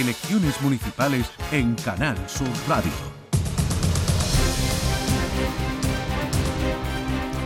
Elecciones 0.00 0.60
municipales 0.60 1.30
en 1.52 1.74
Canal 1.76 2.18
Sur 2.28 2.48
Radio. 2.68 2.92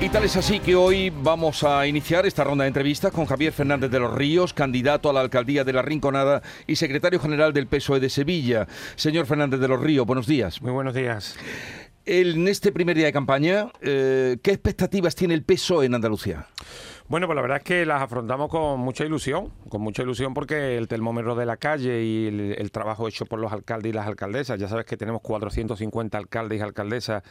Y 0.00 0.08
tal 0.08 0.24
es 0.24 0.36
así 0.36 0.58
que 0.58 0.74
hoy 0.74 1.10
vamos 1.10 1.62
a 1.62 1.86
iniciar 1.86 2.26
esta 2.26 2.42
ronda 2.42 2.64
de 2.64 2.68
entrevistas 2.68 3.12
con 3.12 3.26
Javier 3.26 3.52
Fernández 3.52 3.92
de 3.92 4.00
los 4.00 4.12
Ríos, 4.12 4.52
candidato 4.52 5.08
a 5.08 5.12
la 5.12 5.20
alcaldía 5.20 5.62
de 5.62 5.72
La 5.72 5.82
Rinconada 5.82 6.42
y 6.66 6.74
secretario 6.74 7.20
general 7.20 7.52
del 7.52 7.68
PSOE 7.68 8.00
de 8.00 8.10
Sevilla. 8.10 8.66
Señor 8.96 9.26
Fernández 9.26 9.60
de 9.60 9.68
los 9.68 9.80
Ríos, 9.80 10.04
buenos 10.04 10.26
días. 10.26 10.60
Muy 10.60 10.72
buenos 10.72 10.94
días. 10.94 11.36
En 12.04 12.48
este 12.48 12.72
primer 12.72 12.96
día 12.96 13.06
de 13.06 13.12
campaña, 13.12 13.68
eh, 13.80 14.38
¿qué 14.42 14.50
expectativas 14.50 15.14
tiene 15.14 15.34
el 15.34 15.44
PSOE 15.44 15.86
en 15.86 15.94
Andalucía? 15.94 16.48
Bueno, 17.10 17.26
pues 17.26 17.34
la 17.34 17.42
verdad 17.42 17.56
es 17.56 17.64
que 17.64 17.84
las 17.84 18.02
afrontamos 18.02 18.48
con 18.48 18.78
mucha 18.78 19.04
ilusión, 19.04 19.50
con 19.68 19.80
mucha 19.80 20.04
ilusión 20.04 20.32
porque 20.32 20.76
el 20.78 20.86
termómetro 20.86 21.34
de 21.34 21.44
la 21.44 21.56
calle 21.56 22.04
y 22.04 22.28
el, 22.28 22.54
el, 22.56 22.70
trabajo 22.70 23.08
hecho 23.08 23.26
por 23.26 23.40
los 23.40 23.52
alcaldes 23.52 23.90
y 23.90 23.92
las 23.92 24.06
alcaldesas, 24.06 24.60
ya 24.60 24.68
sabes 24.68 24.86
que 24.86 24.96
tenemos 24.96 25.20
450 25.20 26.16
alcaldes 26.16 26.60
y 26.60 26.62
alcaldesas 26.62 27.24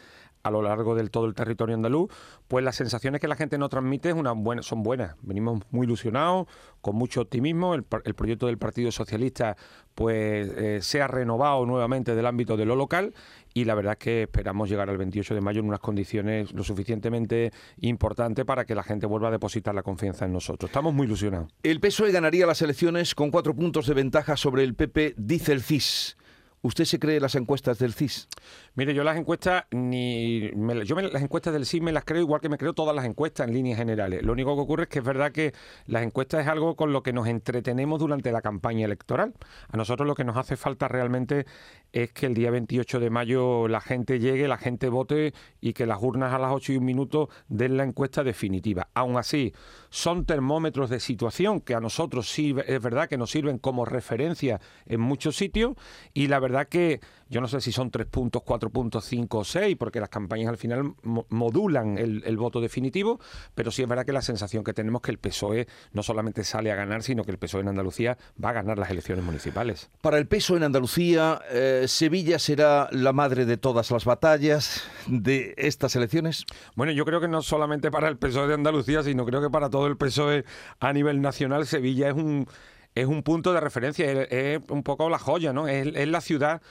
a 0.44 0.52
lo 0.52 0.62
largo 0.62 0.96
del 0.96 1.12
todo 1.12 1.26
el 1.26 1.34
territorio 1.34 1.76
andaluz, 1.76 2.12
pues 2.48 2.64
las 2.64 2.76
sensaciones 2.76 3.22
que 3.22 3.28
la 3.28 3.36
gente 3.36 3.58
nos 3.58 3.70
transmite 3.70 4.14
son 4.62 4.84
buenas. 4.84 5.16
Venimos 5.22 5.62
muy 5.72 5.86
ilusionados, 5.86 6.48
con 6.82 6.96
mucho 6.96 7.22
optimismo. 7.22 7.76
El, 7.76 7.86
el 8.06 8.14
proyecto 8.14 8.48
del 8.48 8.58
Partido 8.58 8.92
Socialista 8.92 9.58
pues 9.96 10.50
eh, 10.56 10.80
se 10.82 11.02
ha 11.02 11.08
renovado 11.08 11.66
nuevamente 11.66 12.16
del 12.16 12.26
ámbito 12.26 12.56
de 12.56 12.66
lo 12.66 12.76
local 12.76 13.14
y 13.54 13.66
la 13.66 13.76
verdad 13.76 13.94
es 13.94 14.00
que 14.00 14.22
esperamos 14.24 14.70
llegar 14.70 14.90
al 14.90 14.98
28 14.98 15.36
de 15.36 15.42
mayo 15.42 15.60
en 15.60 15.68
unas 15.68 15.82
condiciones 15.82 16.54
lo 16.54 16.64
suficientemente 16.64 17.52
importantes 17.82 18.46
para 18.46 18.64
que 18.64 18.76
la 18.76 18.84
gente 18.84 19.06
vuelva 19.06 19.28
a 19.28 19.32
depositar 19.32 19.76
la 19.76 19.84
confianza 19.84 20.26
en 20.26 20.34
nosotros. 20.34 20.70
Estamos 20.70 20.94
muy 20.94 21.06
ilusionados. 21.06 21.52
El 21.64 21.80
PSOE 21.80 22.12
ganaría 22.12 22.46
las 22.46 22.62
elecciones 22.62 23.16
con 23.16 23.32
cuatro 23.32 23.54
puntos 23.54 23.88
de 23.88 23.94
ventaja 23.94 24.38
sobre 24.38 24.64
el 24.64 24.76
PP, 24.76 25.16
dice 25.18 25.52
el 25.52 25.62
CIS. 25.62 26.16
¿Usted 26.62 26.84
se 26.84 27.00
cree 27.00 27.22
las 27.22 27.36
encuestas 27.36 27.80
del 27.80 27.94
CIS? 27.94 28.28
Mire, 28.76 28.94
yo 28.94 29.06
las 29.06 29.18
encuestas 29.18 29.64
ni 29.72 30.52
yo 30.86 30.96
me, 30.96 31.04
las 31.10 31.22
encuestas 31.22 31.54
del 31.54 31.66
CIS 31.66 31.82
me 31.82 31.94
las 31.94 32.04
creo 32.04 32.22
igual 32.22 32.42
que 32.42 32.50
me 32.50 32.58
creo 32.58 32.74
todas 32.74 32.94
las 32.94 33.06
encuestas 33.06 33.48
en 33.48 33.54
líneas 33.54 33.78
generales. 33.78 34.24
Lo 34.24 34.34
único 34.34 34.56
que 34.56 34.62
ocurre 34.62 34.84
es 34.84 34.90
que 34.90 35.00
es 35.00 35.06
verdad 35.06 35.32
que 35.32 35.54
las 35.86 36.04
encuestas 36.04 36.42
es 36.42 36.48
algo 36.48 36.76
con 36.76 36.92
lo 36.92 37.02
que 37.02 37.14
nos 37.14 37.28
entretenemos 37.28 38.00
durante 38.00 38.32
la 38.34 38.42
campaña 38.42 38.86
electoral. 38.86 39.34
A 39.70 39.78
nosotros 39.78 40.06
lo 40.06 40.16
que 40.16 40.26
nos 40.26 40.36
hace 40.36 40.58
falta 40.58 40.90
realmente 40.90 41.46
es 41.94 42.12
que 42.12 42.26
el 42.26 42.34
día 42.34 42.52
28 42.52 43.00
de 43.00 43.10
mayo 43.10 43.68
la 43.70 43.80
gente 43.80 44.20
llegue, 44.20 44.48
la 44.48 44.58
gente 44.58 44.90
vote 44.90 45.34
y 45.62 45.74
que 45.74 45.86
las 45.86 46.02
urnas 46.02 46.34
a 46.34 46.40
las 46.40 46.52
8 46.52 46.74
y 46.74 46.78
un 46.78 46.86
minuto 46.86 47.30
den 47.48 47.78
la 47.78 47.84
encuesta 47.84 48.24
definitiva. 48.24 48.90
Aún 48.94 49.18
así, 49.18 49.54
son 49.90 50.26
termómetros 50.26 50.90
de 50.90 51.00
situación 51.00 51.62
que 51.62 51.74
a 51.74 51.80
nosotros 51.80 52.30
sí 52.30 52.54
es 52.68 52.82
verdad 52.82 53.08
que 53.08 53.18
nos 53.18 53.32
sirven 53.32 53.60
como 53.60 53.86
referencia 53.86 54.60
en 54.86 55.00
muchos 55.00 55.38
sitios 55.38 55.76
y 56.14 56.28
la 56.28 56.40
verdad 56.40 56.49
que 56.70 57.00
yo 57.30 57.42
no 57.42 57.48
sé 57.48 57.62
si 57.62 57.72
son 57.72 57.92
3 57.92 58.08
puntos, 58.08 58.42
4 58.44 58.70
puntos, 58.72 59.06
5 59.06 59.38
o 59.38 59.44
6, 59.44 59.76
porque 59.78 60.00
las 60.00 60.10
campañas 60.10 60.50
al 60.50 60.58
final 60.58 60.94
modulan 61.30 61.98
el, 61.98 62.24
el, 62.26 62.38
voto 62.38 62.60
definitivo, 62.60 63.20
pero 63.54 63.70
sí 63.70 63.84
es 63.84 63.88
verdad 63.88 64.06
que 64.06 64.14
la 64.14 64.24
sensación 64.24 64.64
que 64.64 64.74
tenemos 64.74 65.02
es 65.02 65.06
que 65.06 65.12
el 65.12 65.20
PSOE 65.20 65.68
no 65.94 66.02
solamente 66.02 66.44
sale 66.44 66.72
a 66.72 66.76
ganar, 66.76 67.04
sino 67.04 67.24
que 67.24 67.32
el 67.32 67.38
PSOE 67.38 67.62
en 67.62 67.68
Andalucía 67.68 68.18
va 68.44 68.50
a 68.50 68.54
ganar 68.54 68.80
las 68.80 68.90
elecciones 68.90 69.24
municipales. 69.24 69.90
Para 70.02 70.18
el 70.18 70.28
PSOE 70.28 70.58
en 70.58 70.64
Andalucía, 70.64 71.42
eh, 71.52 71.86
¿Sevilla 71.88 72.40
será 72.40 72.90
la 72.92 73.14
madre 73.14 73.46
de 73.46 73.58
todas 73.58 73.92
las 73.92 74.06
batallas 74.06 74.84
de 75.06 75.54
estas 75.58 75.96
elecciones? 75.96 76.46
Bueno, 76.76 76.92
yo 76.94 77.06
creo 77.06 77.22
que 77.22 77.28
no 77.28 77.44
solamente 77.44 77.92
para 77.92 78.08
el 78.08 78.18
PSOE 78.18 78.48
de 78.48 78.56
Andalucía, 78.56 79.04
sino 79.04 79.26
creo 79.26 79.42
que 79.42 79.50
para 79.52 79.70
todo 79.70 79.86
el 79.86 79.98
PSOE 79.98 80.46
a 80.80 80.94
nivel 80.94 81.22
nacional, 81.22 81.68
Sevilla 81.68 82.10
es 82.10 82.16
un 82.16 82.48
es 82.96 83.06
un 83.06 83.24
punto 83.24 83.54
de 83.54 83.60
referencia, 83.60 84.10
es, 84.12 84.60
un 84.70 84.84
poco 84.84 85.10
la 85.10 85.20
joya, 85.20 85.54
¿no? 85.54 85.68
Es, 85.68 85.88
es 85.96 86.08
la 86.08 86.22
ciudad 86.22 86.62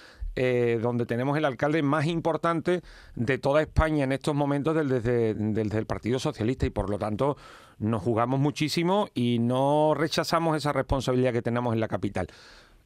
eh, 0.41 0.79
donde 0.81 1.05
tenemos 1.05 1.37
el 1.37 1.45
alcalde 1.45 1.83
más 1.83 2.07
importante 2.07 2.83
de 3.17 3.39
toda 3.39 3.61
España 3.61 4.05
en 4.05 4.13
estos 4.13 4.37
momentos 4.37 4.73
del, 4.77 4.89
desde, 4.89 5.35
desde 5.35 5.79
el 5.79 5.87
Partido 5.87 6.21
Socialista 6.21 6.65
y 6.65 6.71
por 6.71 6.91
lo 6.91 6.97
tanto 6.97 7.37
nos 7.79 8.03
jugamos 8.03 8.39
muchísimo 8.39 9.09
y 9.15 9.41
no 9.41 9.95
rechazamos 9.97 10.57
esa 10.57 10.73
responsabilidad 10.73 11.33
que 11.33 11.43
tenemos 11.43 11.75
en 11.75 11.81
la 11.81 11.89
capital. 11.89 12.29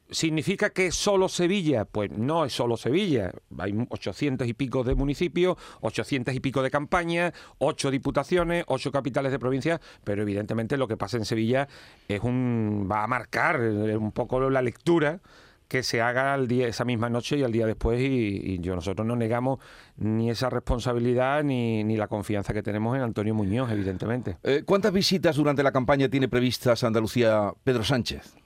¿Significa 0.09 0.69
que 0.69 0.87
es 0.87 0.95
solo 0.95 1.27
Sevilla? 1.27 1.85
Pues 1.85 2.11
no 2.11 2.45
es 2.45 2.53
solo 2.53 2.77
Sevilla. 2.77 3.31
Hay 3.57 3.73
800 3.89 4.47
y 4.47 4.53
pico 4.53 4.83
de 4.83 4.95
municipios, 4.95 5.57
800 5.81 6.35
y 6.35 6.39
pico 6.39 6.61
de 6.61 6.69
campañas, 6.69 7.33
8 7.59 7.89
diputaciones, 7.89 8.63
8 8.67 8.91
capitales 8.91 9.31
de 9.31 9.39
provincia, 9.39 9.81
pero 10.03 10.21
evidentemente 10.21 10.77
lo 10.77 10.87
que 10.87 10.97
pasa 10.97 11.17
en 11.17 11.25
Sevilla 11.25 11.67
es 12.07 12.21
un 12.21 12.87
va 12.91 13.03
a 13.03 13.07
marcar 13.07 13.59
un 13.59 14.11
poco 14.11 14.49
la 14.49 14.61
lectura 14.61 15.21
que 15.67 15.81
se 15.81 16.01
haga 16.01 16.35
al 16.35 16.47
día, 16.47 16.67
esa 16.67 16.85
misma 16.85 17.09
noche 17.09 17.37
y 17.37 17.43
al 17.43 17.51
día 17.51 17.65
después 17.65 17.99
y, 17.99 18.05
y 18.05 18.59
yo 18.59 18.75
nosotros 18.75 19.07
no 19.07 19.15
negamos 19.15 19.59
ni 19.97 20.29
esa 20.29 20.49
responsabilidad 20.51 21.43
ni, 21.43 21.83
ni, 21.83 21.97
la 21.97 22.07
confianza 22.07 22.53
que 22.53 22.61
tenemos 22.61 22.95
en 22.95 23.01
Antonio 23.01 23.33
Muñoz, 23.33 23.71
evidentemente. 23.71 24.37
Eh, 24.43 24.61
¿Cuántas 24.65 24.93
visitas 24.93 25.35
durante 25.35 25.63
la 25.63 25.71
campaña 25.71 26.09
tiene 26.09 26.27
previstas 26.27 26.83
Andalucía 26.83 27.51
Pedro 27.63 27.83
Sánchez? 27.83 28.42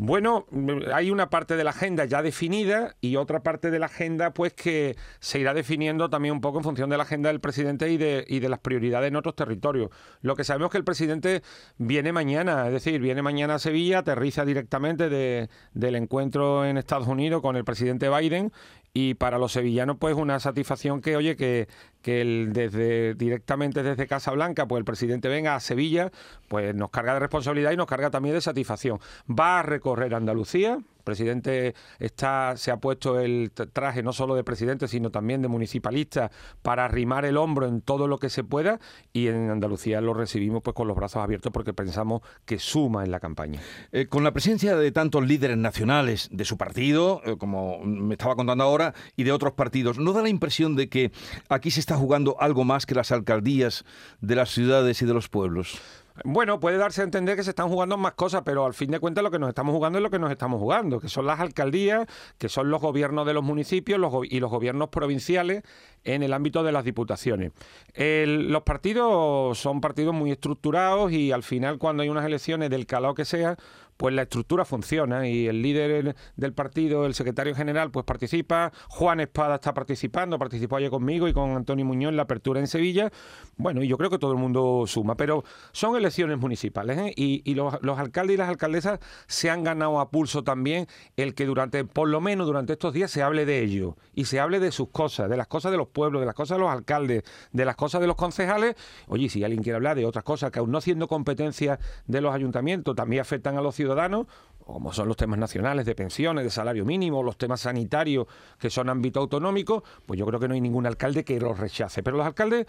Bueno, 0.00 0.46
hay 0.94 1.10
una 1.10 1.28
parte 1.28 1.56
de 1.56 1.64
la 1.64 1.70
agenda 1.70 2.04
ya 2.04 2.22
definida 2.22 2.94
y 3.00 3.16
otra 3.16 3.42
parte 3.42 3.72
de 3.72 3.80
la 3.80 3.86
agenda 3.86 4.32
pues 4.32 4.54
que 4.54 4.94
se 5.18 5.40
irá 5.40 5.54
definiendo 5.54 6.08
también 6.08 6.34
un 6.34 6.40
poco 6.40 6.58
en 6.58 6.64
función 6.64 6.88
de 6.88 6.96
la 6.96 7.02
agenda 7.02 7.30
del 7.30 7.40
presidente 7.40 7.90
y 7.90 7.96
de, 7.96 8.24
y 8.28 8.38
de 8.38 8.48
las 8.48 8.60
prioridades 8.60 9.08
en 9.08 9.16
otros 9.16 9.34
territorios. 9.34 9.90
Lo 10.20 10.36
que 10.36 10.44
sabemos 10.44 10.68
es 10.68 10.70
que 10.70 10.78
el 10.78 10.84
presidente 10.84 11.42
viene 11.78 12.12
mañana, 12.12 12.68
es 12.68 12.74
decir, 12.74 13.00
viene 13.00 13.22
mañana 13.22 13.56
a 13.56 13.58
Sevilla, 13.58 13.98
aterriza 13.98 14.44
directamente 14.44 15.08
de, 15.08 15.48
del 15.74 15.96
encuentro 15.96 16.64
en 16.64 16.78
Estados 16.78 17.08
Unidos 17.08 17.42
con 17.42 17.56
el 17.56 17.64
presidente 17.64 18.08
Biden 18.08 18.52
y 18.92 19.14
para 19.14 19.38
los 19.38 19.52
sevillanos 19.52 19.96
pues 19.98 20.14
una 20.16 20.40
satisfacción 20.40 21.00
que 21.00 21.16
oye 21.16 21.36
que, 21.36 21.68
que 22.02 22.20
el, 22.20 22.52
desde 22.52 23.14
directamente 23.14 23.82
desde 23.82 24.06
Casa 24.06 24.30
Blanca 24.32 24.66
pues 24.66 24.78
el 24.78 24.84
presidente 24.84 25.28
venga 25.28 25.54
a 25.54 25.60
Sevilla 25.60 26.10
pues 26.48 26.74
nos 26.74 26.90
carga 26.90 27.14
de 27.14 27.20
responsabilidad 27.20 27.72
y 27.72 27.76
nos 27.76 27.86
carga 27.86 28.10
también 28.10 28.34
de 28.34 28.40
satisfacción. 28.40 28.98
Va 29.28 29.60
a 29.60 29.62
recorrer 29.62 30.14
Andalucía 30.14 30.78
presidente 31.08 31.74
está, 31.98 32.54
se 32.58 32.70
ha 32.70 32.76
puesto 32.76 33.18
el 33.18 33.50
traje 33.72 34.02
no 34.02 34.12
solo 34.12 34.34
de 34.34 34.44
presidente, 34.44 34.88
sino 34.88 35.10
también 35.10 35.40
de 35.40 35.48
municipalista 35.48 36.30
para 36.60 36.84
arrimar 36.84 37.24
el 37.24 37.38
hombro 37.38 37.66
en 37.66 37.80
todo 37.80 38.06
lo 38.06 38.18
que 38.18 38.28
se 38.28 38.44
pueda 38.44 38.78
y 39.14 39.28
en 39.28 39.48
Andalucía 39.48 40.02
lo 40.02 40.12
recibimos 40.12 40.60
pues 40.62 40.74
con 40.74 40.86
los 40.86 40.94
brazos 40.94 41.22
abiertos 41.22 41.50
porque 41.50 41.72
pensamos 41.72 42.20
que 42.44 42.58
suma 42.58 43.04
en 43.04 43.10
la 43.10 43.20
campaña. 43.20 43.58
Eh, 43.90 44.06
con 44.06 44.22
la 44.22 44.32
presencia 44.32 44.76
de 44.76 44.92
tantos 44.92 45.26
líderes 45.26 45.56
nacionales 45.56 46.28
de 46.30 46.44
su 46.44 46.58
partido, 46.58 47.22
eh, 47.24 47.36
como 47.38 47.78
me 47.84 48.12
estaba 48.14 48.36
contando 48.36 48.64
ahora, 48.64 48.92
y 49.16 49.24
de 49.24 49.32
otros 49.32 49.54
partidos, 49.54 49.98
¿no 49.98 50.12
da 50.12 50.20
la 50.20 50.28
impresión 50.28 50.76
de 50.76 50.90
que 50.90 51.10
aquí 51.48 51.70
se 51.70 51.80
está 51.80 51.96
jugando 51.96 52.36
algo 52.38 52.64
más 52.64 52.84
que 52.84 52.94
las 52.94 53.12
alcaldías 53.12 53.86
de 54.20 54.36
las 54.36 54.50
ciudades 54.50 55.00
y 55.00 55.06
de 55.06 55.14
los 55.14 55.30
pueblos? 55.30 55.80
Bueno, 56.24 56.60
puede 56.60 56.76
darse 56.76 57.00
a 57.00 57.04
entender 57.04 57.36
que 57.36 57.42
se 57.42 57.50
están 57.50 57.68
jugando 57.68 57.96
más 57.96 58.12
cosas, 58.14 58.42
pero 58.44 58.64
al 58.64 58.74
fin 58.74 58.90
de 58.90 59.00
cuentas 59.00 59.22
lo 59.24 59.30
que 59.30 59.38
nos 59.38 59.48
estamos 59.48 59.74
jugando 59.74 59.98
es 59.98 60.02
lo 60.02 60.10
que 60.10 60.18
nos 60.18 60.30
estamos 60.30 60.60
jugando, 60.60 61.00
que 61.00 61.08
son 61.08 61.26
las 61.26 61.40
alcaldías, 61.40 62.06
que 62.38 62.48
son 62.48 62.70
los 62.70 62.80
gobiernos 62.80 63.26
de 63.26 63.34
los 63.34 63.44
municipios 63.44 64.00
los 64.00 64.12
y 64.24 64.40
los 64.40 64.50
gobiernos 64.50 64.88
provinciales 64.88 65.62
en 66.04 66.22
el 66.22 66.32
ámbito 66.32 66.62
de 66.62 66.72
las 66.72 66.84
diputaciones. 66.84 67.52
Los 67.96 68.62
partidos 68.62 69.58
son 69.58 69.80
partidos 69.80 70.14
muy 70.14 70.30
estructurados 70.30 71.12
y 71.12 71.32
al 71.32 71.42
final 71.42 71.78
cuando 71.78 72.02
hay 72.02 72.08
unas 72.08 72.24
elecciones 72.24 72.70
del 72.70 72.86
calado 72.86 73.14
que 73.14 73.24
sea, 73.24 73.56
pues 73.98 74.14
la 74.14 74.22
estructura 74.22 74.64
funciona 74.64 75.28
y 75.28 75.48
el 75.48 75.60
líder 75.60 76.14
del 76.36 76.52
partido, 76.52 77.04
el 77.04 77.14
secretario 77.14 77.52
general, 77.54 77.90
pues 77.90 78.06
participa, 78.06 78.72
Juan 78.88 79.18
Espada 79.18 79.56
está 79.56 79.74
participando, 79.74 80.38
participó 80.38 80.76
ayer 80.76 80.88
conmigo 80.88 81.26
y 81.26 81.32
con 81.32 81.50
Antonio 81.50 81.84
Muñoz 81.84 82.10
en 82.10 82.16
la 82.16 82.22
apertura 82.22 82.60
en 82.60 82.68
Sevilla, 82.68 83.10
bueno, 83.56 83.82
y 83.82 83.88
yo 83.88 83.98
creo 83.98 84.08
que 84.08 84.18
todo 84.18 84.30
el 84.30 84.38
mundo 84.38 84.84
suma, 84.86 85.16
pero 85.16 85.42
son 85.72 85.96
elecciones 85.96 86.07
municipales 86.38 86.98
¿eh? 86.98 87.12
y, 87.16 87.54
los, 87.54 87.74
los, 87.82 87.98
alcaldes 87.98 88.34
y 88.34 88.36
las 88.36 88.48
alcaldesas 88.48 89.00
se 89.26 89.50
han 89.50 89.64
ganado 89.64 90.00
a 90.00 90.10
pulso 90.10 90.44
también 90.44 90.86
el 91.16 91.34
que 91.34 91.46
durante, 91.46 91.84
por 91.84 92.08
lo 92.08 92.20
menos 92.20 92.46
durante 92.46 92.72
estos 92.74 92.92
días 92.92 93.10
se 93.10 93.22
hable 93.22 93.44
de 93.44 93.62
ello 93.62 93.96
y 94.14 94.26
se 94.26 94.40
hable 94.40 94.60
de 94.60 94.72
sus 94.72 94.88
cosas, 94.88 95.28
de 95.28 95.36
las 95.36 95.46
cosas 95.46 95.72
de 95.72 95.78
los 95.78 95.88
pueblos, 95.88 96.20
de 96.20 96.26
las 96.26 96.34
cosas 96.34 96.58
de 96.58 96.64
los 96.64 96.70
alcaldes, 96.70 97.22
de 97.52 97.64
las 97.64 97.76
cosas 97.76 98.00
de 98.00 98.06
los 98.06 98.16
concejales, 98.16 98.76
oye, 99.06 99.28
si 99.28 99.44
alguien 99.44 99.62
quiere 99.62 99.76
hablar 99.76 99.96
de 99.96 100.06
otras 100.06 100.24
cosas 100.24 100.50
que 100.50 100.58
aún 100.58 100.70
no 100.70 100.80
siendo 100.80 101.08
competencia 101.08 101.78
de 102.06 102.20
los 102.20 102.34
ayuntamientos, 102.34 102.94
también 102.96 103.20
afectan 103.20 103.56
a 103.56 103.62
los 103.62 103.74
ciudadanos, 103.74 104.26
como 104.64 104.92
son 104.92 105.08
los 105.08 105.16
temas 105.16 105.38
nacionales 105.38 105.86
de 105.86 105.94
pensiones, 105.94 106.44
de 106.44 106.50
salario 106.50 106.84
mínimo, 106.84 107.22
los 107.22 107.38
temas 107.38 107.62
sanitarios 107.62 108.26
que 108.58 108.68
son 108.68 108.90
ámbito 108.90 109.20
autonómico, 109.20 109.82
pues 110.04 110.18
yo 110.18 110.26
creo 110.26 110.38
que 110.38 110.46
no 110.46 110.54
hay 110.54 110.60
ningún 110.60 110.86
alcalde 110.86 111.24
que 111.24 111.40
los 111.40 111.58
rechace. 111.58 112.02
Pero 112.02 112.18
los 112.18 112.26
alcaldes 112.26 112.66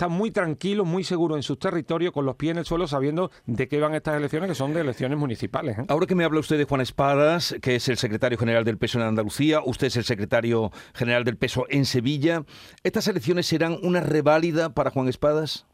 están 0.00 0.12
muy 0.12 0.30
tranquilos, 0.30 0.86
muy 0.86 1.04
seguros 1.04 1.36
en 1.36 1.42
sus 1.42 1.58
territorios, 1.58 2.14
con 2.14 2.24
los 2.24 2.34
pies 2.36 2.52
en 2.52 2.58
el 2.58 2.64
suelo, 2.64 2.88
sabiendo 2.88 3.30
de 3.44 3.68
qué 3.68 3.78
van 3.80 3.94
estas 3.94 4.16
elecciones, 4.16 4.48
que 4.48 4.54
son 4.54 4.72
de 4.72 4.80
elecciones 4.80 5.18
municipales. 5.18 5.76
¿eh? 5.78 5.84
Ahora 5.88 6.06
que 6.06 6.14
me 6.14 6.24
habla 6.24 6.40
usted 6.40 6.56
de 6.56 6.64
Juan 6.64 6.80
Espadas, 6.80 7.54
que 7.60 7.76
es 7.76 7.86
el 7.90 7.98
secretario 7.98 8.38
general 8.38 8.64
del 8.64 8.78
PSOE 8.78 9.02
en 9.02 9.08
Andalucía, 9.08 9.60
usted 9.62 9.88
es 9.88 9.96
el 9.96 10.04
secretario 10.04 10.72
general 10.94 11.24
del 11.24 11.36
PSOE 11.36 11.66
en 11.68 11.84
Sevilla, 11.84 12.44
¿estas 12.82 13.08
elecciones 13.08 13.44
serán 13.44 13.76
una 13.82 14.00
reválida 14.00 14.72
para 14.72 14.90
Juan 14.90 15.06
Espadas? 15.06 15.66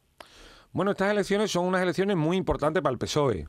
Bueno, 0.73 0.91
estas 0.91 1.13
elecciones 1.13 1.53
son 1.53 1.65
unas 1.65 1.83
elecciones 1.83 2.17
muy 2.17 2.37
importantes 2.37 2.83
para 2.83 2.95
el 2.95 2.99
PSOE 2.99 3.47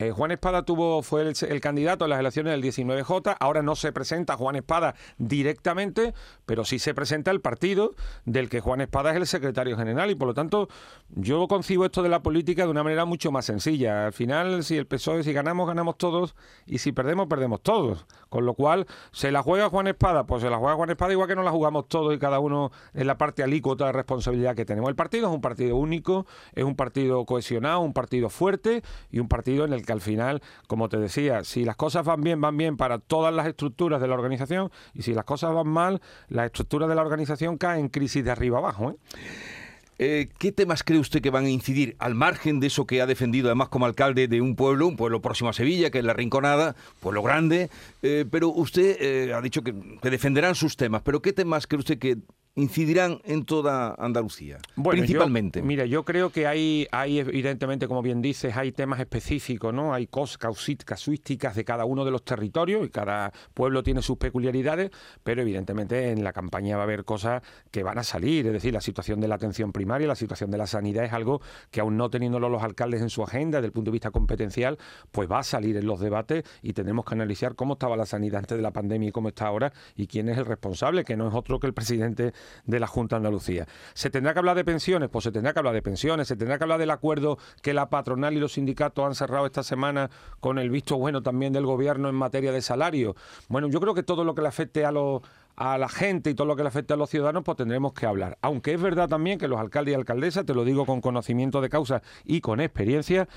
Eh, 0.00 0.12
Juan 0.12 0.30
Espada 0.30 0.62
tuvo, 0.62 1.02
fue 1.02 1.20
el, 1.20 1.34
el, 1.46 1.60
candidato 1.60 2.06
a 2.06 2.08
las 2.08 2.18
elecciones 2.18 2.52
del 2.52 2.62
19J, 2.62 3.36
ahora 3.38 3.60
no 3.60 3.76
se 3.76 3.92
presenta 3.92 4.34
Juan 4.34 4.56
Espada 4.56 4.94
directamente, 5.18 6.14
pero 6.46 6.64
sí 6.64 6.78
se 6.78 6.94
presenta 6.94 7.30
el 7.30 7.42
partido 7.42 7.94
del 8.24 8.48
que 8.48 8.60
Juan 8.60 8.80
Espada 8.80 9.10
es 9.10 9.18
el 9.18 9.26
secretario 9.26 9.76
general 9.76 10.10
y 10.10 10.14
por 10.14 10.28
lo 10.28 10.32
tanto 10.32 10.68
yo 11.10 11.46
concibo 11.48 11.84
esto 11.84 12.02
de 12.02 12.08
la 12.08 12.22
política 12.22 12.64
de 12.64 12.70
una 12.70 12.82
manera 12.82 13.04
mucho 13.04 13.30
más 13.30 13.44
sencilla. 13.44 14.06
Al 14.06 14.14
final, 14.14 14.64
si 14.64 14.78
el 14.78 14.86
PSOE, 14.86 15.22
si 15.22 15.34
ganamos, 15.34 15.66
ganamos 15.68 15.98
todos 15.98 16.34
y 16.64 16.78
si 16.78 16.92
perdemos, 16.92 17.26
perdemos 17.26 17.60
todos. 17.62 18.06
Con 18.30 18.46
lo 18.46 18.54
cual, 18.54 18.86
¿se 19.12 19.30
la 19.30 19.42
juega 19.42 19.68
Juan 19.68 19.86
Espada? 19.86 20.24
Pues 20.24 20.40
se 20.40 20.48
la 20.48 20.56
juega 20.56 20.76
Juan 20.76 20.88
Espada 20.88 21.12
igual 21.12 21.28
que 21.28 21.36
no 21.36 21.42
la 21.42 21.50
jugamos 21.50 21.88
todos 21.88 22.14
y 22.14 22.18
cada 22.18 22.38
uno 22.38 22.72
en 22.94 23.06
la 23.06 23.18
parte 23.18 23.42
alícuota 23.42 23.84
de 23.84 23.92
responsabilidad 23.92 24.56
que 24.56 24.64
tenemos. 24.64 24.88
El 24.88 24.96
partido 24.96 25.28
es 25.28 25.34
un 25.34 25.42
partido 25.42 25.76
único, 25.76 26.24
es 26.54 26.64
un 26.64 26.74
partido 26.74 27.26
cohesionado, 27.26 27.80
un 27.80 27.92
partido 27.92 28.30
fuerte 28.30 28.82
y 29.10 29.18
un 29.18 29.28
partido 29.28 29.66
en 29.66 29.74
el 29.74 29.84
que 29.84 29.89
al 29.90 30.00
final, 30.00 30.42
como 30.66 30.88
te 30.88 30.98
decía, 30.98 31.44
si 31.44 31.64
las 31.64 31.76
cosas 31.76 32.04
van 32.04 32.22
bien, 32.22 32.40
van 32.40 32.56
bien 32.56 32.76
para 32.76 32.98
todas 32.98 33.34
las 33.34 33.46
estructuras 33.46 34.00
de 34.00 34.08
la 34.08 34.14
organización 34.14 34.70
y 34.94 35.02
si 35.02 35.14
las 35.14 35.24
cosas 35.24 35.54
van 35.54 35.68
mal, 35.68 36.00
las 36.28 36.46
estructuras 36.46 36.88
de 36.88 36.94
la 36.94 37.02
organización 37.02 37.58
caen 37.58 37.80
en 37.80 37.88
crisis 37.88 38.24
de 38.24 38.30
arriba 38.30 38.58
abajo. 38.58 38.90
¿eh? 38.90 38.96
Eh, 39.98 40.28
¿Qué 40.38 40.50
temas 40.50 40.82
cree 40.82 40.98
usted 40.98 41.20
que 41.20 41.28
van 41.28 41.44
a 41.44 41.50
incidir 41.50 41.94
al 41.98 42.14
margen 42.14 42.58
de 42.58 42.68
eso 42.68 42.86
que 42.86 43.02
ha 43.02 43.06
defendido 43.06 43.48
además 43.48 43.68
como 43.68 43.84
alcalde 43.84 44.28
de 44.28 44.40
un 44.40 44.56
pueblo, 44.56 44.86
un 44.86 44.96
pueblo 44.96 45.20
próximo 45.20 45.50
a 45.50 45.52
Sevilla, 45.52 45.90
que 45.90 45.98
es 45.98 46.04
La 46.04 46.14
Rinconada, 46.14 46.74
pueblo 47.00 47.22
grande? 47.22 47.68
Eh, 48.02 48.24
pero 48.30 48.48
usted 48.48 49.32
ha 49.32 49.42
dicho 49.42 49.62
que, 49.62 49.74
que, 50.00 50.10
defenderán 50.10 50.54
sus 50.54 50.76
temas, 50.76 51.02
pero 51.02 51.20
¿qué 51.20 51.34
temas 51.34 51.66
cree 51.66 51.80
usted 51.80 51.98
que 51.98 52.16
incidirán 52.56 53.20
en 53.24 53.44
toda 53.44 53.94
Andalucía, 53.94 54.58
bueno, 54.74 54.98
principalmente. 54.98 55.60
Yo, 55.60 55.64
mira, 55.64 55.86
yo 55.86 56.04
creo 56.04 56.30
que 56.30 56.46
hay, 56.46 56.86
hay, 56.90 57.20
evidentemente, 57.20 57.86
como 57.86 58.02
bien 58.02 58.20
dices, 58.20 58.56
hay 58.56 58.72
temas 58.72 58.98
específicos, 59.00 59.72
¿no? 59.72 59.94
Hay 59.94 60.08
cosas 60.08 60.38
casuísticas 60.38 61.54
de 61.54 61.64
cada 61.64 61.84
uno 61.84 62.04
de 62.04 62.10
los 62.10 62.24
territorios 62.24 62.84
y 62.84 62.90
cada 62.90 63.32
pueblo 63.54 63.82
tiene 63.82 64.02
sus 64.02 64.18
peculiaridades, 64.18 64.90
pero 65.22 65.42
evidentemente 65.42 66.10
en 66.10 66.24
la 66.24 66.32
campaña 66.32 66.76
va 66.76 66.82
a 66.82 66.84
haber 66.84 67.04
cosas 67.04 67.42
que 67.70 67.82
van 67.82 67.98
a 67.98 68.04
salir, 68.04 68.46
es 68.46 68.52
decir, 68.52 68.74
la 68.74 68.80
situación 68.80 69.20
de 69.20 69.28
la 69.28 69.36
atención 69.36 69.72
primaria, 69.72 70.08
la 70.08 70.16
situación 70.16 70.50
de 70.50 70.58
la 70.58 70.66
sanidad 70.66 71.04
es 71.04 71.12
algo 71.12 71.40
que 71.70 71.80
aún 71.80 71.96
no 71.96 72.10
teniéndolo 72.10 72.48
los 72.48 72.62
alcaldes 72.62 73.00
en 73.00 73.10
su 73.10 73.22
agenda 73.22 73.58
desde 73.58 73.66
el 73.66 73.72
punto 73.72 73.90
de 73.90 73.92
vista 73.92 74.10
competencial, 74.10 74.76
pues 75.12 75.30
va 75.30 75.38
a 75.38 75.42
salir 75.44 75.76
en 75.76 75.86
los 75.86 76.00
debates 76.00 76.44
y 76.62 76.72
tenemos 76.72 77.04
que 77.04 77.14
analizar 77.14 77.54
cómo 77.54 77.74
estaba 77.74 77.96
la 77.96 78.06
sanidad 78.06 78.40
antes 78.40 78.56
de 78.56 78.62
la 78.62 78.72
pandemia 78.72 79.10
y 79.10 79.12
cómo 79.12 79.28
está 79.28 79.46
ahora 79.46 79.72
y 79.94 80.08
quién 80.08 80.28
es 80.28 80.36
el 80.36 80.46
responsable, 80.46 81.04
que 81.04 81.16
no 81.16 81.28
es 81.28 81.34
otro 81.34 81.60
que 81.60 81.68
el 81.68 81.74
presidente 81.74 82.32
de 82.64 82.80
la 82.80 82.86
Junta 82.86 83.16
de 83.16 83.18
Andalucía. 83.18 83.66
¿Se 83.94 84.10
tendrá 84.10 84.32
que 84.32 84.38
hablar 84.38 84.56
de 84.56 84.64
pensiones? 84.64 85.08
Pues 85.08 85.24
se 85.24 85.32
tendrá 85.32 85.52
que 85.52 85.58
hablar 85.58 85.74
de 85.74 85.82
pensiones, 85.82 86.28
se 86.28 86.36
tendrá 86.36 86.58
que 86.58 86.64
hablar 86.64 86.78
del 86.78 86.90
acuerdo 86.90 87.38
que 87.62 87.74
la 87.74 87.90
patronal 87.90 88.34
y 88.34 88.40
los 88.40 88.52
sindicatos 88.52 89.04
han 89.04 89.14
cerrado 89.14 89.46
esta 89.46 89.62
semana 89.62 90.10
con 90.40 90.58
el 90.58 90.70
visto 90.70 90.96
bueno 90.96 91.22
también 91.22 91.52
del 91.52 91.66
gobierno 91.66 92.08
en 92.08 92.14
materia 92.14 92.52
de 92.52 92.62
salario. 92.62 93.16
Bueno, 93.48 93.68
yo 93.68 93.80
creo 93.80 93.94
que 93.94 94.02
todo 94.02 94.24
lo 94.24 94.34
que 94.34 94.42
le 94.42 94.48
afecte 94.48 94.84
a 94.84 94.92
los 94.92 95.22
a 95.56 95.78
la 95.78 95.88
gente 95.88 96.30
y 96.30 96.34
todo 96.34 96.46
lo 96.46 96.56
que 96.56 96.62
le 96.62 96.68
afecte 96.68 96.94
a 96.94 96.96
los 96.96 97.10
ciudadanos, 97.10 97.44
pues 97.44 97.56
tendremos 97.56 97.92
que 97.92 98.06
hablar. 98.06 98.38
Aunque 98.42 98.74
es 98.74 98.80
verdad 98.80 99.08
también 99.08 99.38
que 99.38 99.48
los 99.48 99.60
alcaldes 99.60 99.92
y 99.92 99.94
alcaldesas, 99.94 100.46
te 100.46 100.54
lo 100.54 100.64
digo 100.64 100.86
con 100.86 101.00
conocimiento 101.00 101.60
de 101.60 101.68
causa 101.68 102.02
y 102.24 102.40
con 102.40 102.60
experiencia, 102.60 103.28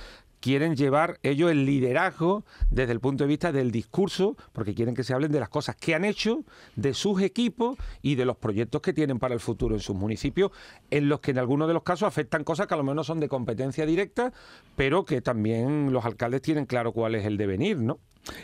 quieren 0.44 0.75
llevar 0.75 1.19
ellos 1.24 1.50
el 1.51 1.65
liderazgo 1.65 2.44
desde 2.69 2.92
el 2.92 3.00
punto 3.00 3.24
de 3.24 3.30
vista 3.30 3.54
del 3.54 3.71
discurso, 3.71 4.36
porque 4.51 4.75
quieren 4.75 4.94
que 4.94 5.06
se 5.06 5.13
hablen 5.13 5.31
de 5.31 5.39
las 5.39 5.48
cosas 5.48 5.77
que 5.77 5.95
han 5.95 6.04
hecho, 6.04 6.44
de 6.75 6.94
sus 6.94 7.21
equipos 7.21 7.77
y 8.01 8.16
de 8.16 8.25
los 8.25 8.36
proyectos 8.36 8.81
que 8.81 8.92
tienen 8.92 9.19
para 9.19 9.33
el 9.33 9.39
futuro 9.39 9.74
en 9.74 9.80
sus 9.80 9.95
municipios, 9.95 10.51
en 10.92 11.07
los 11.07 11.21
que 11.21 11.31
en 11.31 11.38
algunos 11.38 11.69
de 11.69 11.74
los 11.74 11.83
casos 11.83 12.09
afectan 12.09 12.44
cosas 12.44 12.68
que 12.68 12.74
a 12.74 12.77
lo 12.77 12.83
menos 12.83 13.07
son 13.07 13.21
de 13.21 13.30
competencia 13.30 13.86
directa, 13.86 14.33
pero 14.75 15.06
que 15.06 15.21
también 15.21 15.94
los 15.94 16.04
alcaldes 16.04 16.42
tienen 16.42 16.66
claro 16.66 16.92
cuál 16.92 17.16
es 17.16 17.25
el 17.25 17.38
devenir, 17.38 17.77
¿no? 17.77 18.00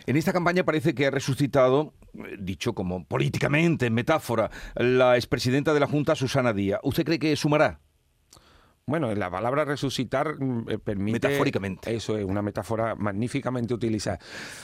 En 0.05 0.15
esta 0.15 0.31
campaña 0.31 0.63
parece 0.63 0.95
que 0.95 1.05
ha 1.07 1.11
resucitado, 1.11 1.93
dicho 2.39 2.73
como 2.73 3.05
políticamente, 3.05 3.87
en 3.87 3.93
metáfora, 3.93 4.49
la 4.75 5.15
expresidenta 5.15 5.73
de 5.73 5.79
la 5.79 5.87
Junta, 5.87 6.15
Susana 6.15 6.53
Díaz. 6.53 6.79
¿Usted 6.83 7.05
cree 7.05 7.19
que 7.19 7.35
sumará? 7.35 7.79
Bueno, 8.89 9.13
la 9.13 9.29
palabra 9.29 9.65
resucitar 9.65 10.41
mm, 10.41 10.65
eh, 10.67 10.79
permite... 10.79 11.27
Metafóricamente. 11.27 11.93
Eso 11.93 12.17
es 12.17 12.25
una 12.25 12.41
metáfora 12.41 12.95
magníficamente 12.95 13.71
utilizada. 13.71 14.17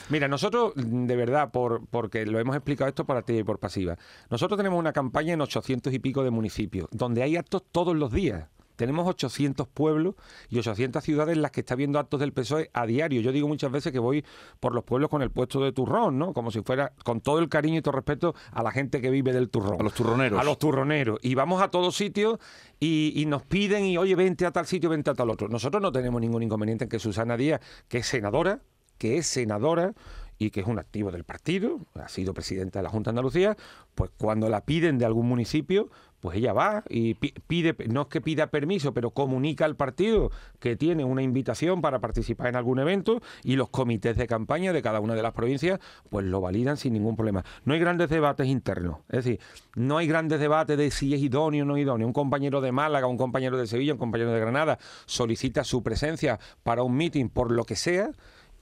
Mira, 0.08 0.26
nosotros, 0.26 0.72
de 0.74 1.14
verdad, 1.14 1.52
por, 1.52 1.86
porque 1.86 2.26
lo 2.26 2.40
hemos 2.40 2.56
explicado 2.56 2.88
esto 2.88 3.04
por 3.04 3.16
activa 3.16 3.38
y 3.38 3.44
por 3.44 3.60
pasiva, 3.60 3.96
nosotros 4.28 4.58
tenemos 4.58 4.80
una 4.80 4.92
campaña 4.92 5.34
en 5.34 5.40
800 5.40 5.92
y 5.92 6.00
pico 6.00 6.24
de 6.24 6.30
municipios, 6.30 6.88
donde 6.90 7.22
hay 7.22 7.36
actos 7.36 7.62
todos 7.70 7.94
los 7.94 8.10
días. 8.10 8.48
Tenemos 8.76 9.08
800 9.08 9.66
pueblos 9.68 10.14
y 10.48 10.58
800 10.58 11.02
ciudades 11.02 11.36
en 11.36 11.42
las 11.42 11.50
que 11.50 11.60
está 11.60 11.74
viendo 11.74 11.98
actos 11.98 12.20
del 12.20 12.32
PSOE 12.32 12.70
a 12.72 12.86
diario. 12.86 13.20
Yo 13.20 13.32
digo 13.32 13.48
muchas 13.48 13.72
veces 13.72 13.92
que 13.92 13.98
voy 13.98 14.24
por 14.60 14.74
los 14.74 14.84
pueblos 14.84 15.10
con 15.10 15.22
el 15.22 15.30
puesto 15.30 15.60
de 15.60 15.72
turrón, 15.72 16.18
¿no? 16.18 16.32
Como 16.32 16.50
si 16.50 16.60
fuera, 16.62 16.92
con 17.04 17.20
todo 17.20 17.38
el 17.38 17.48
cariño 17.48 17.78
y 17.78 17.82
todo 17.82 17.92
el 17.92 17.96
respeto 17.96 18.34
a 18.52 18.62
la 18.62 18.70
gente 18.70 19.00
que 19.00 19.10
vive 19.10 19.32
del 19.32 19.48
turrón. 19.48 19.80
A 19.80 19.82
los 19.82 19.94
turroneros. 19.94 20.40
A 20.40 20.44
los 20.44 20.58
turroneros. 20.58 21.18
Y 21.22 21.34
vamos 21.34 21.62
a 21.62 21.68
todos 21.68 21.96
sitios 21.96 22.38
y, 22.78 23.12
y 23.16 23.26
nos 23.26 23.42
piden 23.42 23.84
y, 23.84 23.98
oye, 23.98 24.14
vente 24.14 24.46
a 24.46 24.50
tal 24.50 24.66
sitio, 24.66 24.90
vente 24.90 25.10
a 25.10 25.14
tal 25.14 25.30
otro. 25.30 25.48
Nosotros 25.48 25.82
no 25.82 25.90
tenemos 25.90 26.20
ningún 26.20 26.42
inconveniente 26.42 26.84
en 26.84 26.90
que 26.90 26.98
Susana 26.98 27.36
Díaz, 27.36 27.60
que 27.88 27.98
es 27.98 28.06
senadora, 28.06 28.60
que 28.98 29.18
es 29.18 29.26
senadora, 29.26 29.94
y 30.38 30.50
que 30.50 30.60
es 30.60 30.66
un 30.66 30.78
activo 30.78 31.10
del 31.10 31.24
partido, 31.24 31.80
ha 31.94 32.08
sido 32.08 32.34
presidenta 32.34 32.78
de 32.78 32.82
la 32.82 32.90
Junta 32.90 33.10
de 33.10 33.12
Andalucía, 33.12 33.56
pues 33.94 34.10
cuando 34.18 34.48
la 34.48 34.64
piden 34.64 34.98
de 34.98 35.06
algún 35.06 35.26
municipio, 35.26 35.90
pues 36.26 36.38
ella 36.38 36.52
va 36.52 36.82
y 36.88 37.14
pide, 37.14 37.76
no 37.88 38.00
es 38.02 38.06
que 38.08 38.20
pida 38.20 38.48
permiso, 38.48 38.92
pero 38.92 39.12
comunica 39.12 39.64
al 39.64 39.76
partido 39.76 40.32
que 40.58 40.74
tiene 40.74 41.04
una 41.04 41.22
invitación 41.22 41.80
para 41.80 42.00
participar 42.00 42.48
en 42.48 42.56
algún 42.56 42.80
evento 42.80 43.22
y 43.44 43.54
los 43.54 43.68
comités 43.68 44.16
de 44.16 44.26
campaña 44.26 44.72
de 44.72 44.82
cada 44.82 44.98
una 44.98 45.14
de 45.14 45.22
las 45.22 45.32
provincias 45.34 45.78
pues 46.10 46.26
lo 46.26 46.40
validan 46.40 46.78
sin 46.78 46.94
ningún 46.94 47.14
problema. 47.14 47.44
No 47.64 47.74
hay 47.74 47.78
grandes 47.78 48.08
debates 48.08 48.48
internos, 48.48 48.96
es 49.08 49.24
decir, 49.24 49.40
no 49.76 49.98
hay 49.98 50.08
grandes 50.08 50.40
debates 50.40 50.76
de 50.76 50.90
si 50.90 51.14
es 51.14 51.20
idóneo 51.20 51.62
o 51.62 51.66
no 51.68 51.78
idóneo. 51.78 52.08
Un 52.08 52.12
compañero 52.12 52.60
de 52.60 52.72
Málaga, 52.72 53.06
un 53.06 53.18
compañero 53.18 53.56
de 53.56 53.68
Sevilla, 53.68 53.92
un 53.92 54.00
compañero 54.00 54.32
de 54.32 54.40
Granada 54.40 54.80
solicita 55.04 55.62
su 55.62 55.84
presencia 55.84 56.40
para 56.64 56.82
un 56.82 56.96
meeting 56.96 57.28
por 57.28 57.52
lo 57.52 57.62
que 57.62 57.76
sea 57.76 58.10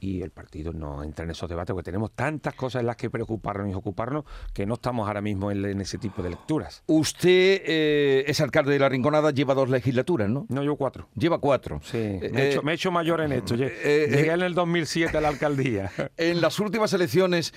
y 0.05 0.23
el 0.23 0.31
partido 0.31 0.73
no 0.73 1.03
entra 1.03 1.25
en 1.25 1.31
esos 1.31 1.49
debates 1.49 1.73
porque 1.73 1.87
tenemos 1.87 2.12
tantas 2.12 2.55
cosas 2.55 2.81
en 2.81 2.87
las 2.87 2.97
que 2.97 3.09
preocuparnos 3.09 3.71
y 3.71 3.75
ocuparnos 3.75 4.25
que 4.53 4.67
no 4.67 4.75
estamos 4.75 5.06
ahora 5.06 5.23
mismo 5.23 5.51
en, 5.51 5.81
ese 5.81 5.99
tipo 5.99 6.23
de 6.23 6.31
lecturas. 6.31 6.83
Usted 6.87 7.62
eh, 7.65 8.25
es 8.27 8.41
alcalde 8.41 8.73
de 8.73 8.79
La 8.79 8.89
Rinconada, 8.89 9.31
lleva 9.31 9.55
dos 9.55 9.71
legislaturas, 9.71 10.29
¿no? 10.29 10.47
No, 10.51 10.62
yo 10.62 10.77
cuatro. 10.77 11.09
Lleva 11.15 11.39
cuatro. 11.39 11.81
Sí, 11.83 11.99
eh, 11.99 12.31
me, 12.33 12.43
he 12.43 12.51
hecho, 12.51 12.62
me, 12.62 12.73
he 12.73 12.75
hecho, 12.75 12.91
mayor 12.91 13.23
en 13.23 13.33
esto. 13.33 13.55
Eh, 13.55 14.09
Llegué 14.11 14.33
en 14.33 14.43
el 14.43 14.55
2007 14.55 15.17
a 15.17 15.21
la 15.21 15.29
alcaldía. 15.29 15.91
En 16.17 16.41
las 16.41 16.61
últimas 16.61 16.93
elecciones 16.93 17.53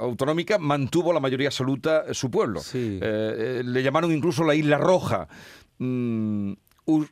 autonómicas 0.00 0.58
mantuvo 0.58 1.12
la 1.12 1.20
mayoría 1.20 1.48
absoluta 1.48 2.12
su 2.12 2.30
pueblo. 2.30 2.60
Sí. 2.60 2.98
le 3.00 3.82
llamaron 3.82 4.12
incluso 4.12 4.44
la 4.44 4.54
Isla 4.54 4.78
Roja. 4.78 5.28
Mm, 5.78 6.52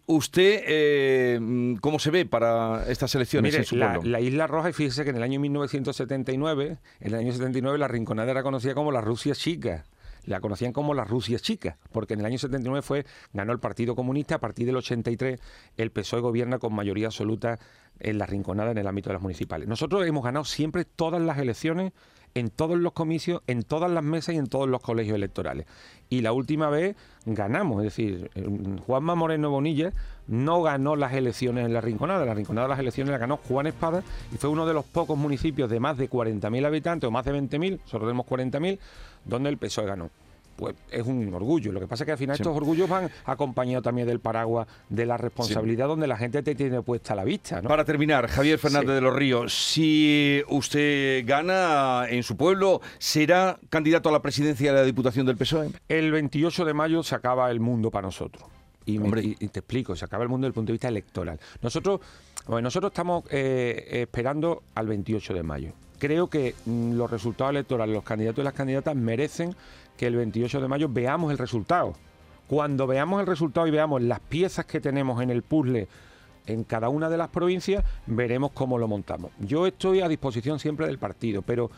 ¿Usted 0.06 0.62
eh, 0.66 1.76
cómo 1.82 1.98
se 1.98 2.10
ve 2.10 2.24
para 2.24 2.90
estas 2.90 3.14
elecciones 3.14 3.52
Mire, 3.52 3.58
en 3.58 3.66
su 3.66 3.76
la, 3.76 4.20
Isla 4.20 4.46
Roja, 4.46 4.70
y 4.70 4.72
fíjese 4.72 5.04
que 5.04 5.10
en 5.10 5.16
el 5.16 5.22
año 5.22 5.38
1979, 5.38 6.78
en 7.00 7.06
el 7.06 7.14
año 7.14 7.30
79 7.30 7.76
la 7.76 7.86
Rinconada 7.86 8.30
era 8.30 8.42
conocida 8.42 8.74
como 8.74 8.90
la 8.90 9.02
Rusia 9.02 9.34
chica. 9.34 9.84
La 10.24 10.40
conocían 10.40 10.72
como 10.72 10.94
la 10.94 11.04
Rusia 11.04 11.38
chica, 11.38 11.76
porque 11.92 12.14
en 12.14 12.20
el 12.20 12.26
año 12.26 12.38
79 12.38 12.80
fue, 12.80 13.04
ganó 13.34 13.52
el 13.52 13.60
Partido 13.60 13.94
Comunista, 13.94 14.36
a 14.36 14.40
partir 14.40 14.64
del 14.66 14.76
83 14.76 15.38
el 15.76 15.90
PSOE 15.90 16.20
gobierna 16.20 16.58
con 16.58 16.74
mayoría 16.74 17.08
absoluta 17.08 17.58
en 18.00 18.18
la 18.18 18.26
Rinconada 18.26 18.70
en 18.70 18.78
el 18.78 18.86
ámbito 18.86 19.10
de 19.10 19.14
las 19.14 19.22
municipales. 19.22 19.68
Nosotros 19.68 20.06
hemos 20.06 20.24
ganado 20.24 20.44
siempre 20.44 20.84
todas 20.84 21.20
las 21.20 21.38
elecciones 21.38 21.92
en 22.34 22.50
todos 22.50 22.78
los 22.78 22.92
comicios, 22.92 23.40
en 23.46 23.62
todas 23.62 23.90
las 23.90 24.04
mesas 24.04 24.34
y 24.34 24.38
en 24.38 24.46
todos 24.46 24.68
los 24.68 24.82
colegios 24.82 25.16
electorales. 25.16 25.66
Y 26.10 26.20
la 26.20 26.32
última 26.32 26.68
vez 26.68 26.94
ganamos, 27.24 27.78
es 27.78 27.84
decir, 27.84 28.30
Juanma 28.86 29.14
Moreno 29.14 29.50
Bonilla 29.50 29.92
no 30.28 30.60
ganó 30.62 30.96
las 30.96 31.14
elecciones 31.14 31.64
en 31.64 31.72
la 31.72 31.80
Rinconada, 31.80 32.26
la 32.26 32.34
Rinconada 32.34 32.68
las 32.68 32.78
elecciones 32.78 33.10
las 33.10 33.20
ganó 33.20 33.38
Juan 33.38 33.66
Espada 33.66 34.02
y 34.32 34.36
fue 34.36 34.50
uno 34.50 34.66
de 34.66 34.74
los 34.74 34.84
pocos 34.84 35.16
municipios 35.16 35.70
de 35.70 35.80
más 35.80 35.96
de 35.96 36.10
40.000 36.10 36.66
habitantes 36.66 37.08
o 37.08 37.10
más 37.10 37.24
de 37.24 37.32
20.000, 37.32 37.80
solo 37.86 38.04
tenemos 38.04 38.26
40.000, 38.26 38.78
donde 39.24 39.48
el 39.48 39.56
PSOE 39.56 39.86
ganó 39.86 40.10
pues 40.56 40.74
es 40.90 41.06
un 41.06 41.32
orgullo. 41.32 41.72
Lo 41.72 41.80
que 41.80 41.86
pasa 41.86 42.04
es 42.04 42.06
que 42.06 42.12
al 42.12 42.18
final 42.18 42.36
estos 42.36 42.56
orgullos 42.56 42.88
van 42.88 43.10
acompañados 43.24 43.84
también 43.84 44.06
del 44.08 44.20
paraguas 44.20 44.66
de 44.88 45.06
la 45.06 45.16
responsabilidad 45.16 45.86
donde 45.88 46.06
la 46.06 46.16
gente 46.16 46.42
te 46.42 46.54
tiene 46.54 46.82
puesta 46.82 47.14
la 47.14 47.24
vista. 47.24 47.60
¿no? 47.60 47.68
Para 47.68 47.84
terminar, 47.84 48.26
Javier 48.28 48.58
Fernández 48.58 48.94
de 48.94 49.00
los 49.00 49.14
Ríos, 49.14 49.54
si 49.54 50.42
usted 50.48 51.24
gana 51.26 52.06
en 52.08 52.22
su 52.22 52.36
pueblo, 52.36 52.80
¿será 52.98 53.58
candidato 53.70 54.08
a 54.08 54.12
la 54.12 54.22
presidencia 54.22 54.72
de 54.72 54.80
la 54.80 54.84
Diputación 54.84 55.26
del 55.26 55.36
PSOE? 55.36 55.70
El 55.88 56.10
28 56.10 56.64
de 56.64 56.74
mayo 56.74 57.02
se 57.02 57.14
acaba 57.14 57.50
el 57.50 57.60
mundo 57.60 57.90
para 57.90 58.06
nosotros. 58.06 58.44
Y, 58.86 59.00
me, 59.00 59.20
y, 59.20 59.34
te 59.34 59.58
explico, 59.60 59.96
se 59.96 60.04
acaba 60.04 60.22
el 60.22 60.28
mundo 60.28 60.44
desde 60.44 60.50
el 60.50 60.54
punto 60.54 60.68
de 60.68 60.74
vista 60.74 60.88
electoral. 60.88 61.40
Nosotros, 61.60 62.00
bueno, 62.46 62.66
nosotros 62.66 62.92
estamos 62.92 63.24
eh, 63.30 64.02
esperando 64.02 64.62
al 64.76 64.86
28 64.86 65.34
de 65.34 65.42
mayo. 65.42 65.72
Creo 65.98 66.28
que 66.28 66.54
mm, 66.64 66.92
los 66.92 67.10
resultados 67.10 67.50
electorales, 67.50 67.94
los 67.94 68.04
candidatos 68.04 68.42
y 68.42 68.44
las 68.44 68.54
candidatas 68.54 68.94
merecen 68.94 69.56
que 69.96 70.06
el 70.06 70.16
28 70.16 70.60
de 70.60 70.68
mayo 70.68 70.88
veamos 70.88 71.30
el 71.30 71.38
resultado. 71.38 71.94
Cuando 72.46 72.86
veamos 72.86 73.20
el 73.20 73.26
resultado 73.26 73.66
y 73.66 73.70
veamos 73.70 74.02
las 74.02 74.20
piezas 74.20 74.66
que 74.66 74.80
tenemos 74.80 75.20
en 75.22 75.30
el 75.30 75.42
puzzle 75.42 75.88
en 76.46 76.64
cada 76.64 76.88
una 76.88 77.08
de 77.10 77.16
las 77.16 77.28
provincias, 77.28 77.84
veremos 78.06 78.52
cómo 78.52 78.78
lo 78.78 78.86
montamos. 78.86 79.32
Yo 79.40 79.66
estoy 79.66 80.00
a 80.00 80.08
disposición 80.08 80.58
siempre 80.58 80.86
del 80.86 80.98
partido, 80.98 81.42
pero 81.42 81.70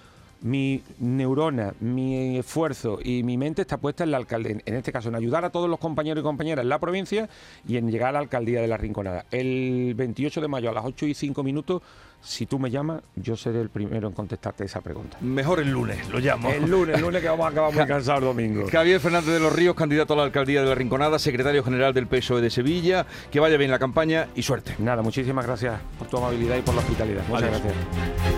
mi 0.42 0.82
neurona, 0.98 1.74
mi 1.80 2.38
esfuerzo 2.38 2.98
y 3.02 3.22
mi 3.22 3.36
mente 3.36 3.62
está 3.62 3.78
puesta 3.78 4.04
en 4.04 4.10
la 4.10 4.16
alcaldía, 4.18 4.56
en 4.64 4.74
este 4.74 4.92
caso 4.92 5.08
en 5.08 5.14
ayudar 5.14 5.44
a 5.44 5.50
todos 5.50 5.68
los 5.68 5.78
compañeros 5.78 6.22
y 6.22 6.24
compañeras 6.24 6.62
en 6.62 6.68
la 6.68 6.78
provincia 6.78 7.28
y 7.66 7.76
en 7.76 7.90
llegar 7.90 8.10
a 8.10 8.12
la 8.12 8.18
alcaldía 8.20 8.60
de 8.60 8.68
la 8.68 8.76
Rinconada. 8.76 9.24
El 9.30 9.94
28 9.96 10.40
de 10.40 10.48
mayo 10.48 10.70
a 10.70 10.72
las 10.72 10.84
8 10.84 11.06
y 11.06 11.14
5 11.14 11.42
minutos, 11.42 11.82
si 12.20 12.46
tú 12.46 12.58
me 12.58 12.70
llamas, 12.70 13.02
yo 13.16 13.36
seré 13.36 13.60
el 13.60 13.68
primero 13.68 14.08
en 14.08 14.14
contestarte 14.14 14.64
esa 14.64 14.80
pregunta. 14.80 15.18
Mejor 15.20 15.60
el 15.60 15.70
lunes, 15.70 16.08
lo 16.08 16.18
llamo. 16.18 16.50
El 16.50 16.68
lunes, 16.68 16.96
el 16.96 17.02
lunes 17.02 17.22
que 17.22 17.28
vamos 17.28 17.46
a 17.46 17.50
acabar 17.50 17.72
muy 17.72 17.86
cansados 17.86 18.22
el 18.22 18.28
domingo. 18.28 18.66
Javier 18.70 19.00
Fernández 19.00 19.34
de 19.34 19.40
los 19.40 19.52
Ríos, 19.52 19.76
candidato 19.76 20.14
a 20.14 20.16
la 20.16 20.22
alcaldía 20.24 20.62
de 20.62 20.68
la 20.68 20.74
Rinconada, 20.74 21.18
secretario 21.18 21.62
general 21.62 21.94
del 21.94 22.06
PSOE 22.06 22.40
de 22.40 22.50
Sevilla. 22.50 23.06
Que 23.30 23.40
vaya 23.40 23.56
bien 23.56 23.70
la 23.70 23.78
campaña 23.78 24.28
y 24.34 24.42
suerte. 24.42 24.74
Nada, 24.78 25.02
muchísimas 25.02 25.46
gracias 25.46 25.80
por 25.98 26.08
tu 26.08 26.16
amabilidad 26.16 26.56
y 26.56 26.62
por 26.62 26.74
la 26.74 26.80
hospitalidad. 26.80 27.22
Muchas 27.28 27.44
Adiós. 27.44 27.62
gracias. 27.62 28.37